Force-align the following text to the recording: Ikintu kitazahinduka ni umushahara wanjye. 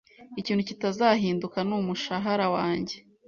Ikintu 0.39 0.61
kitazahinduka 0.69 1.57
ni 1.67 1.73
umushahara 1.79 2.45
wanjye. 2.55 2.95